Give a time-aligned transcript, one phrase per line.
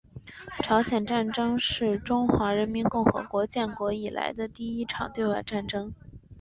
[0.63, 5.93] 朝鲜战争是中华人民共和国建国以来的第一场对外战争。